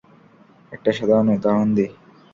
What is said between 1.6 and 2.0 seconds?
দিই।